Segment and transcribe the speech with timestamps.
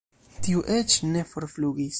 [0.47, 1.89] Tiu eĉ ne forflugis.